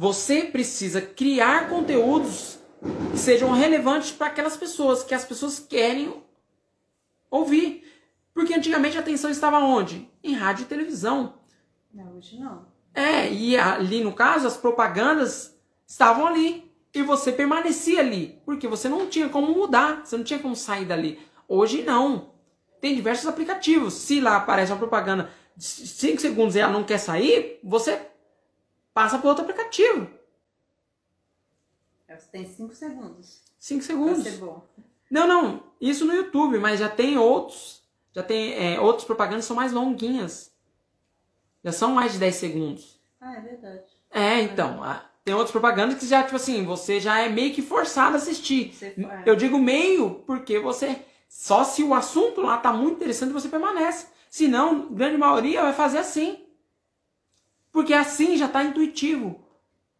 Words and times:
você 0.00 0.44
precisa 0.44 1.02
criar 1.02 1.68
conteúdos 1.68 2.58
que 3.12 3.18
sejam 3.18 3.52
relevantes 3.52 4.10
para 4.10 4.28
aquelas 4.28 4.56
pessoas, 4.56 5.04
que 5.04 5.12
as 5.14 5.26
pessoas 5.26 5.58
querem 5.58 6.10
ouvir. 7.30 7.84
Porque 8.32 8.54
antigamente 8.54 8.96
a 8.96 9.00
atenção 9.00 9.30
estava 9.30 9.58
onde? 9.58 10.10
Em 10.24 10.32
rádio 10.32 10.62
e 10.62 10.68
televisão. 10.68 11.34
Não, 11.92 12.16
hoje 12.16 12.38
não. 12.38 12.64
É, 12.94 13.30
e 13.30 13.58
ali 13.58 14.02
no 14.02 14.14
caso 14.14 14.46
as 14.46 14.56
propagandas 14.56 15.54
estavam 15.86 16.26
ali 16.26 16.72
e 16.94 17.02
você 17.02 17.30
permanecia 17.30 18.00
ali, 18.00 18.40
porque 18.46 18.66
você 18.66 18.88
não 18.88 19.06
tinha 19.06 19.28
como 19.28 19.52
mudar, 19.52 20.06
você 20.06 20.16
não 20.16 20.24
tinha 20.24 20.38
como 20.38 20.56
sair 20.56 20.86
dali. 20.86 21.18
Hoje 21.46 21.82
não. 21.82 22.30
Tem 22.80 22.94
diversos 22.94 23.26
aplicativos. 23.26 23.92
Se 23.92 24.18
lá 24.18 24.38
aparece 24.38 24.72
uma 24.72 24.78
propaganda 24.78 25.30
de 25.54 25.66
5 25.66 26.22
segundos 26.22 26.56
e 26.56 26.60
ela 26.60 26.72
não 26.72 26.84
quer 26.84 26.96
sair, 26.96 27.60
você 27.62 28.00
passa 29.00 29.18
para 29.18 29.28
outro 29.30 29.44
aplicativo. 29.44 30.06
É, 32.06 32.16
você 32.18 32.26
tem 32.30 32.44
5 32.46 32.74
segundos. 32.74 33.40
5 33.58 33.78
Pra 33.78 33.86
segundos. 33.86 34.22
ser 34.24 34.36
bom. 34.38 34.62
Não, 35.10 35.26
não, 35.26 35.62
isso 35.80 36.04
no 36.04 36.12
YouTube, 36.12 36.58
mas 36.58 36.78
já 36.78 36.88
tem 36.88 37.16
outros. 37.16 37.82
Já 38.12 38.22
tem 38.22 38.52
é, 38.54 38.78
outras 38.78 39.04
propagandas 39.06 39.44
que 39.44 39.48
são 39.48 39.56
mais 39.56 39.72
longuinhas. 39.72 40.52
Já 41.64 41.72
são 41.72 41.92
mais 41.92 42.12
de 42.12 42.18
10 42.18 42.34
segundos. 42.34 43.00
Ah, 43.20 43.34
é 43.36 43.40
verdade. 43.40 43.82
É, 44.10 44.40
então, 44.42 44.82
a- 44.84 45.06
tem 45.24 45.32
outras 45.34 45.50
propagandas 45.52 45.98
que 45.98 46.06
já, 46.06 46.22
tipo 46.22 46.36
assim, 46.36 46.64
você 46.64 47.00
já 47.00 47.20
é 47.20 47.28
meio 47.28 47.54
que 47.54 47.62
forçado 47.62 48.14
a 48.14 48.18
assistir. 48.18 48.74
Você- 48.74 48.94
é. 48.98 49.22
Eu 49.24 49.34
digo 49.36 49.58
meio 49.58 50.16
porque 50.26 50.58
você. 50.58 51.04
Só 51.28 51.62
se 51.64 51.82
o 51.84 51.94
assunto 51.94 52.40
lá 52.42 52.58
tá 52.58 52.70
muito 52.72 52.96
interessante 52.96 53.32
você 53.32 53.48
permanece. 53.48 54.08
Senão, 54.28 54.92
grande 54.92 55.16
maioria 55.16 55.62
vai 55.62 55.72
fazer 55.72 55.98
assim. 55.98 56.44
Porque 57.72 57.92
assim 57.94 58.36
já 58.36 58.48
tá 58.48 58.62
intuitivo. 58.64 59.44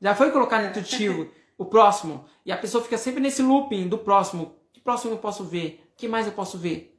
Já 0.01 0.15
foi 0.15 0.30
colocado 0.30 0.66
intuitivo 0.66 1.30
o 1.56 1.65
próximo. 1.65 2.24
E 2.45 2.51
a 2.51 2.56
pessoa 2.56 2.83
fica 2.83 2.97
sempre 2.98 3.20
nesse 3.20 3.42
looping 3.42 3.89
do 3.89 3.98
próximo. 3.98 4.56
Que 4.72 4.81
próximo 4.81 5.12
eu 5.12 5.19
posso 5.19 5.45
ver? 5.45 5.86
que 6.00 6.08
mais 6.08 6.27
eu 6.27 6.33
posso 6.33 6.56
ver? 6.56 6.98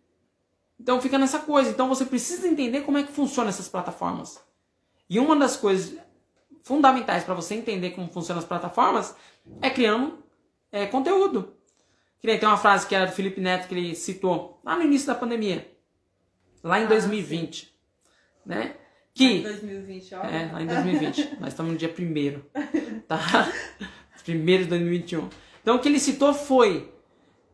Então 0.79 1.01
fica 1.01 1.17
nessa 1.17 1.39
coisa. 1.39 1.71
Então 1.71 1.89
você 1.89 2.05
precisa 2.05 2.47
entender 2.47 2.81
como 2.81 2.97
é 2.99 3.03
que 3.03 3.11
funcionam 3.11 3.49
essas 3.49 3.67
plataformas. 3.67 4.39
E 5.09 5.19
uma 5.19 5.35
das 5.35 5.57
coisas 5.57 5.97
fundamentais 6.63 7.23
para 7.23 7.33
você 7.33 7.55
entender 7.55 7.91
como 7.91 8.07
funcionam 8.07 8.39
as 8.39 8.47
plataformas 8.47 9.15
é 9.61 9.69
criando 9.69 10.23
é, 10.71 10.85
conteúdo. 10.85 11.55
Que 12.19 12.27
nem 12.27 12.37
tem 12.39 12.47
uma 12.47 12.57
frase 12.57 12.85
que 12.87 12.93
era 12.93 13.07
do 13.07 13.11
Felipe 13.11 13.41
Neto 13.41 13.67
que 13.67 13.73
ele 13.73 13.95
citou 13.95 14.61
lá 14.63 14.75
no 14.75 14.83
início 14.83 15.07
da 15.07 15.15
pandemia, 15.15 15.75
lá 16.63 16.79
em 16.79 16.83
Ah, 16.83 16.89
2020, 16.89 17.75
né? 18.45 18.75
Em 19.15 19.41
Que 19.41 19.43
2020, 19.43 20.15
ó. 20.15 20.23
é, 20.23 20.51
lá 20.51 20.61
em 20.61 20.67
2020. 20.67 21.37
Nós 21.39 21.49
estamos 21.49 21.71
no 21.73 21.77
dia 21.77 21.93
1 21.97 23.01
tá? 23.07 23.51
1 24.27 24.45
de 24.45 24.65
2021. 24.65 25.29
Então 25.61 25.75
o 25.75 25.79
que 25.79 25.89
ele 25.89 25.99
citou 25.99 26.33
foi 26.33 26.91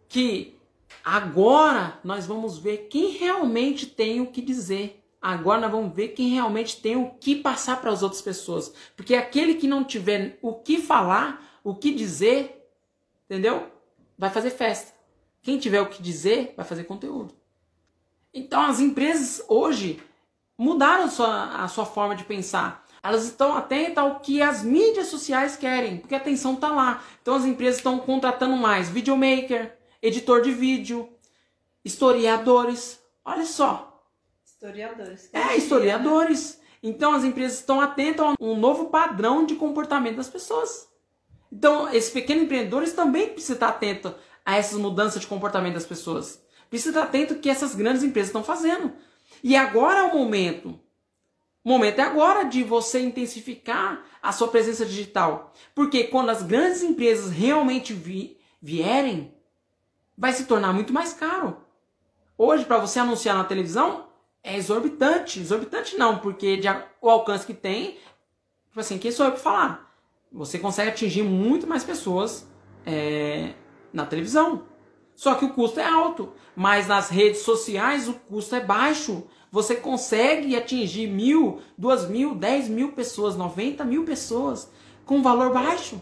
que 0.07 0.55
agora 1.03 1.99
nós 2.03 2.25
vamos 2.25 2.57
ver 2.57 2.87
quem 2.89 3.11
realmente 3.11 3.85
tem 3.85 4.21
o 4.21 4.27
que 4.27 4.41
dizer. 4.41 5.03
Agora 5.21 5.61
nós 5.61 5.71
vamos 5.71 5.93
ver 5.95 6.09
quem 6.09 6.29
realmente 6.29 6.79
tem 6.79 6.95
o 6.95 7.09
que 7.19 7.35
passar 7.35 7.81
para 7.81 7.91
as 7.91 8.03
outras 8.03 8.21
pessoas. 8.21 8.73
Porque 8.95 9.15
aquele 9.15 9.55
que 9.55 9.67
não 9.67 9.83
tiver 9.83 10.37
o 10.41 10.53
que 10.53 10.77
falar, 10.77 11.59
o 11.63 11.75
que 11.75 11.93
dizer, 11.93 12.69
entendeu? 13.25 13.67
Vai 14.17 14.29
fazer 14.29 14.51
festa. 14.51 14.93
Quem 15.41 15.57
tiver 15.57 15.81
o 15.81 15.89
que 15.89 16.01
dizer, 16.01 16.53
vai 16.55 16.65
fazer 16.65 16.83
conteúdo. 16.83 17.33
Então 18.33 18.61
as 18.61 18.79
empresas 18.79 19.43
hoje 19.49 19.99
mudaram 20.57 21.05
a 21.05 21.09
sua, 21.09 21.63
a 21.63 21.67
sua 21.67 21.85
forma 21.85 22.15
de 22.15 22.23
pensar. 22.23 22.85
Elas 23.03 23.25
estão 23.25 23.55
atentas 23.55 23.97
ao 24.03 24.19
que 24.19 24.41
as 24.41 24.63
mídias 24.63 25.07
sociais 25.07 25.55
querem, 25.55 25.97
porque 25.97 26.15
a 26.15 26.17
atenção 26.17 26.55
está 26.55 26.69
lá. 26.69 27.03
Então 27.21 27.35
as 27.35 27.45
empresas 27.45 27.77
estão 27.77 27.99
contratando 27.99 28.57
mais 28.57 28.89
videomaker, 28.89 29.77
editor 30.01 30.41
de 30.41 30.51
vídeo, 30.51 31.07
historiadores. 31.85 32.99
Olha 33.23 33.45
só, 33.45 34.03
Historiadores. 34.45 35.29
é, 35.33 35.55
historiadores. 35.55 36.59
Então 36.81 37.13
as 37.13 37.23
empresas 37.23 37.59
estão 37.59 37.79
atentas 37.79 38.25
a 38.25 38.33
um 38.39 38.55
novo 38.57 38.85
padrão 38.85 39.45
de 39.45 39.55
comportamento 39.55 40.17
das 40.17 40.29
pessoas. 40.29 40.87
Então, 41.51 41.87
esses 41.93 42.09
pequenos 42.09 42.43
empreendedores 42.43 42.91
também 42.91 43.29
precisam 43.29 43.53
estar 43.55 43.69
atentos 43.69 44.11
a 44.45 44.57
essas 44.57 44.77
mudanças 44.77 45.21
de 45.21 45.27
comportamento 45.27 45.75
das 45.75 45.85
pessoas. 45.85 46.41
Precisa 46.69 46.89
estar 46.89 47.03
atento 47.03 47.35
ao 47.35 47.39
que 47.39 47.49
essas 47.49 47.73
grandes 47.73 48.03
empresas 48.03 48.29
estão 48.29 48.43
fazendo. 48.43 48.91
E 49.43 49.55
agora 49.55 49.99
é 49.99 50.03
o 50.03 50.17
momento. 50.17 50.79
O 51.63 51.69
momento 51.69 51.99
é 51.99 52.03
agora 52.03 52.43
de 52.43 52.63
você 52.63 53.01
intensificar 53.01 54.03
a 54.21 54.31
sua 54.31 54.47
presença 54.47 54.85
digital. 54.85 55.53
Porque 55.75 56.05
quando 56.05 56.29
as 56.29 56.41
grandes 56.41 56.81
empresas 56.81 57.29
realmente 57.31 57.93
vi- 57.93 58.37
vierem, 58.61 59.33
vai 60.17 60.31
se 60.33 60.45
tornar 60.45 60.73
muito 60.73 60.93
mais 60.93 61.13
caro. 61.13 61.57
Hoje, 62.37 62.65
para 62.65 62.77
você 62.77 62.99
anunciar 62.99 63.35
na 63.35 63.43
televisão, 63.43 64.07
é 64.43 64.55
exorbitante. 64.55 65.39
Exorbitante 65.39 65.97
não, 65.97 66.19
porque 66.19 66.57
de 66.57 66.67
o 67.01 67.09
alcance 67.09 67.45
que 67.45 67.53
tem, 67.53 67.97
tipo 68.69 68.79
assim, 68.79 68.97
quem 68.97 69.11
sou 69.11 69.25
eu 69.25 69.31
para 69.33 69.41
falar? 69.41 69.97
Você 70.31 70.59
consegue 70.59 70.89
atingir 70.89 71.23
muito 71.23 71.67
mais 71.67 71.83
pessoas 71.83 72.47
é, 72.85 73.53
na 73.91 74.05
televisão. 74.05 74.65
Só 75.17 75.33
que 75.33 75.43
o 75.45 75.49
custo 75.49 75.79
é 75.79 75.83
alto. 75.85 76.31
Mas 76.55 76.87
nas 76.87 77.09
redes 77.09 77.39
sociais 77.41 78.07
o 78.07 78.13
custo 78.13 78.55
é 78.55 78.59
baixo. 78.61 79.23
Você 79.51 79.75
consegue 79.75 80.55
atingir 80.55 81.07
mil, 81.07 81.59
duas 81.77 82.07
mil, 82.07 82.35
dez 82.35 82.67
mil 82.69 82.91
pessoas, 82.91 83.35
90 83.35 83.83
mil 83.83 84.05
pessoas 84.05 84.71
com 85.05 85.23
valor 85.23 85.51
baixo. 85.51 85.99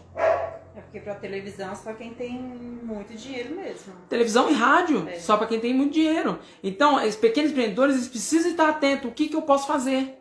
É 0.74 0.80
porque 0.82 1.00
pra 1.00 1.14
televisão 1.14 1.74
só 1.74 1.94
quem 1.94 2.12
tem 2.12 2.38
muito 2.38 3.14
dinheiro 3.14 3.54
mesmo. 3.56 3.94
Televisão 4.10 4.50
e 4.50 4.52
rádio, 4.52 5.08
É. 5.08 5.18
só 5.18 5.38
para 5.38 5.46
quem 5.46 5.60
tem 5.60 5.72
muito 5.72 5.94
dinheiro. 5.94 6.38
Então, 6.62 7.02
os 7.02 7.16
pequenos 7.16 7.52
empreendedores 7.52 7.94
eles 7.96 8.08
precisam 8.08 8.50
estar 8.50 8.68
atentos. 8.68 9.10
O 9.10 9.14
que, 9.14 9.28
que 9.28 9.36
eu 9.36 9.42
posso 9.42 9.66
fazer? 9.66 10.18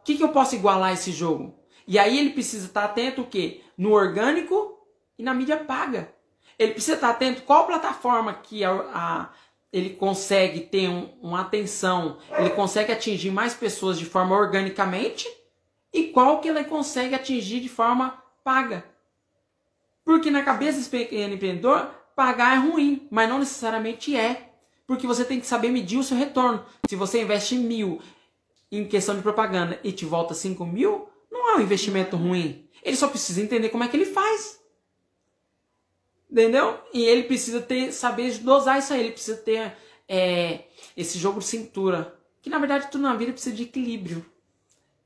O 0.00 0.04
que, 0.04 0.16
que 0.16 0.22
eu 0.24 0.30
posso 0.30 0.54
igualar 0.54 0.94
esse 0.94 1.12
jogo? 1.12 1.54
E 1.86 1.98
aí 1.98 2.18
ele 2.18 2.30
precisa 2.30 2.66
estar 2.66 2.84
atento 2.84 3.20
o 3.22 3.26
quê? 3.26 3.60
No 3.76 3.92
orgânico 3.92 4.78
e 5.18 5.22
na 5.22 5.34
mídia 5.34 5.58
paga. 5.58 6.15
Ele 6.58 6.72
precisa 6.72 6.94
estar 6.94 7.10
atento 7.10 7.42
qual 7.42 7.66
plataforma 7.66 8.32
que 8.34 8.64
a, 8.64 8.70
a- 8.72 9.30
ele 9.72 9.90
consegue 9.90 10.60
ter 10.60 10.88
um- 10.88 11.10
uma 11.20 11.42
atenção, 11.42 12.18
ele 12.38 12.50
consegue 12.50 12.92
atingir 12.92 13.30
mais 13.30 13.52
pessoas 13.54 13.98
de 13.98 14.06
forma 14.06 14.34
organicamente 14.36 15.28
e 15.92 16.04
qual 16.04 16.40
que 16.40 16.48
ele 16.48 16.64
consegue 16.64 17.14
atingir 17.14 17.60
de 17.60 17.68
forma 17.68 18.22
paga. 18.42 18.84
Porque 20.04 20.30
na 20.30 20.42
cabeça 20.42 20.88
pequeno 20.88 21.34
empreendedor, 21.34 21.90
pagar 22.14 22.54
é 22.56 22.58
ruim, 22.60 23.06
mas 23.10 23.28
não 23.28 23.38
necessariamente 23.38 24.16
é. 24.16 24.50
Porque 24.86 25.06
você 25.06 25.24
tem 25.24 25.40
que 25.40 25.46
saber 25.46 25.70
medir 25.70 25.98
o 25.98 26.02
seu 26.04 26.16
retorno. 26.16 26.64
Se 26.88 26.94
você 26.94 27.20
investe 27.22 27.56
mil 27.56 28.00
em 28.70 28.86
questão 28.86 29.16
de 29.16 29.22
propaganda 29.22 29.80
e 29.82 29.90
te 29.90 30.04
volta 30.04 30.32
5 30.32 30.64
mil, 30.64 31.08
não 31.30 31.50
é 31.50 31.56
um 31.56 31.60
investimento 31.60 32.16
ruim. 32.16 32.68
Ele 32.84 32.96
só 32.96 33.08
precisa 33.08 33.42
entender 33.42 33.68
como 33.70 33.82
é 33.82 33.88
que 33.88 33.96
ele 33.96 34.04
faz. 34.06 34.60
Entendeu? 36.30 36.78
E 36.92 37.04
ele 37.04 37.24
precisa 37.24 37.60
ter, 37.60 37.92
saber 37.92 38.38
dosar 38.38 38.78
isso 38.78 38.92
aí. 38.92 39.00
Ele 39.00 39.12
precisa 39.12 39.36
ter 39.36 39.76
é, 40.08 40.64
esse 40.96 41.18
jogo 41.18 41.38
de 41.38 41.46
cintura. 41.46 42.14
Que 42.42 42.50
na 42.50 42.58
verdade 42.58 42.88
tudo 42.90 43.02
na 43.02 43.14
vida 43.14 43.32
precisa 43.32 43.54
de 43.54 43.64
equilíbrio. 43.64 44.24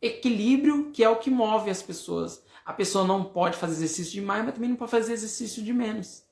Equilíbrio 0.01 0.91
que 0.93 1.05
é 1.05 1.09
o 1.09 1.17
que 1.17 1.31
move 1.31 1.71
as 1.71 1.83
pessoas. 1.83 2.43
A 2.65 2.73
pessoa 2.73 3.05
não 3.05 3.25
pode 3.25 3.57
fazer 3.57 3.75
exercício 3.75 4.13
demais, 4.13 4.45
mas 4.45 4.55
também 4.55 4.71
não 4.71 4.77
pode 4.77 4.91
fazer 4.91 5.13
exercício 5.13 5.63
de 5.63 5.73
menos. 5.73 6.25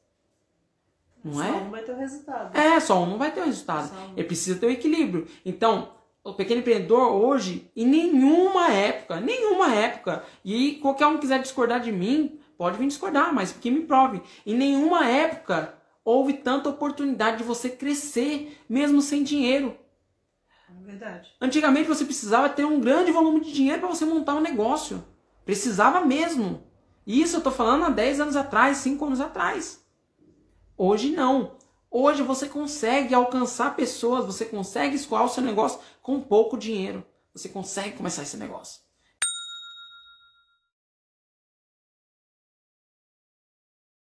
Não 1.24 1.34
só 1.34 1.42
é? 1.42 1.50
um 1.50 1.70
vai 1.70 1.82
ter 1.82 1.92
o 1.92 1.96
resultado. 1.96 2.56
É, 2.56 2.80
só 2.80 3.02
um 3.02 3.06
não 3.06 3.18
vai 3.18 3.32
ter 3.32 3.40
o 3.40 3.44
resultado. 3.44 3.88
Só 3.88 3.94
um. 3.94 4.12
Ele 4.16 4.24
precisa 4.26 4.58
ter 4.58 4.66
o 4.66 4.70
equilíbrio. 4.70 5.26
Então, 5.44 5.92
o 6.22 6.34
pequeno 6.34 6.60
empreendedor 6.60 7.12
hoje, 7.12 7.70
em 7.74 7.86
nenhuma 7.86 8.70
época, 8.70 9.20
nenhuma 9.20 9.74
época, 9.74 10.24
e 10.44 10.74
qualquer 10.76 11.06
um 11.06 11.18
quiser 11.18 11.40
discordar 11.40 11.80
de 11.80 11.90
mim, 11.90 12.38
pode 12.58 12.76
vir 12.76 12.88
discordar, 12.88 13.32
mas 13.32 13.52
que 13.52 13.70
me 13.70 13.82
prove. 13.82 14.20
Em 14.44 14.54
nenhuma 14.54 15.06
época 15.06 15.74
houve 16.04 16.34
tanta 16.34 16.68
oportunidade 16.68 17.38
de 17.38 17.44
você 17.44 17.70
crescer, 17.70 18.60
mesmo 18.68 19.00
sem 19.00 19.22
dinheiro. 19.22 19.78
É 20.68 20.84
verdade. 20.84 21.32
Antigamente 21.40 21.88
você 21.88 22.04
precisava 22.04 22.48
ter 22.48 22.64
um 22.64 22.80
grande 22.80 23.12
volume 23.12 23.40
de 23.40 23.52
dinheiro 23.52 23.80
para 23.80 23.88
você 23.88 24.04
montar 24.04 24.34
um 24.34 24.40
negócio. 24.40 25.04
Precisava 25.44 26.00
mesmo. 26.00 26.66
Isso 27.06 27.36
eu 27.36 27.40
tô 27.40 27.50
falando 27.50 27.84
há 27.84 27.90
10 27.90 28.20
anos 28.20 28.36
atrás, 28.36 28.78
5 28.78 29.04
anos 29.04 29.20
atrás. 29.20 29.86
Hoje 30.76 31.10
não. 31.10 31.56
Hoje 31.90 32.22
você 32.22 32.48
consegue 32.48 33.14
alcançar 33.14 33.76
pessoas, 33.76 34.26
você 34.26 34.44
consegue 34.44 34.96
escoar 34.96 35.24
o 35.24 35.28
seu 35.28 35.42
negócio 35.42 35.80
com 36.02 36.20
pouco 36.20 36.58
dinheiro. 36.58 37.04
Você 37.34 37.48
consegue 37.48 37.96
começar 37.96 38.22
esse 38.22 38.36
negócio. 38.36 38.87